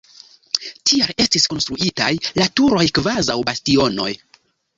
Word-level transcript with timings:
Tial 0.91 1.13
estis 1.23 1.45
konstruitaj 1.55 2.09
la 2.41 2.49
turoj 2.61 2.87
kvazaŭ 3.01 3.37
bastionoj. 3.53 4.11